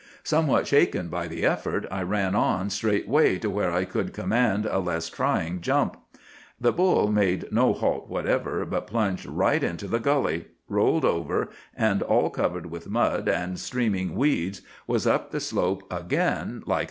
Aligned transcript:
Somewhat 0.23 0.65
shaken 0.65 1.09
by 1.09 1.27
the 1.27 1.45
effort, 1.45 1.85
I 1.91 2.01
ran 2.01 2.33
on 2.33 2.71
straightway 2.71 3.37
to 3.37 3.51
where 3.51 3.71
I 3.71 3.85
could 3.85 4.13
command 4.15 4.65
a 4.65 4.79
less 4.79 5.09
trying 5.11 5.61
jump. 5.61 5.95
"The 6.59 6.71
bull 6.71 7.11
made 7.11 7.51
no 7.51 7.71
halt 7.71 8.09
whatever, 8.09 8.65
but 8.65 8.87
plunged 8.87 9.27
right 9.27 9.63
into 9.63 9.87
the 9.87 9.99
gully, 9.99 10.47
rolled 10.67 11.05
over, 11.05 11.49
and 11.77 12.01
all 12.01 12.31
covered 12.31 12.65
with 12.71 12.89
mud 12.89 13.29
and 13.29 13.59
streaming 13.59 14.15
weeds 14.15 14.63
was 14.87 15.05
up 15.05 15.29
the 15.29 15.39
slope 15.39 15.83
again 15.93 16.63
like 16.65 16.77
a 16.77 16.77
cat. 16.77 16.79